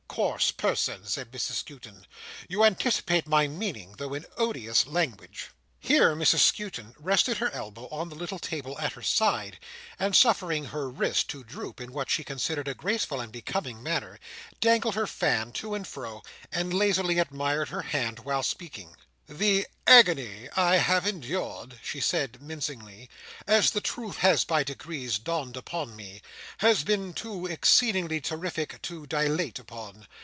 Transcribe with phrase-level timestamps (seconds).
[0.13, 2.05] "Coarse person!" said Mrs Skewton,
[2.49, 8.09] "you anticipate my meaning, though in odious language." Here Mrs Skewton rested her elbow on
[8.09, 9.57] the little table at her side,
[9.97, 14.19] and suffering her wrist to droop in what she considered a graceful and becoming manner,
[14.59, 18.97] dangled her fan to and fro, and lazily admired her hand while speaking.
[19.29, 23.09] "The agony I have endured," she said mincingly,
[23.47, 26.21] "as the truth has by degrees dawned upon me,
[26.57, 30.07] has been too exceedingly terrific to dilate upon.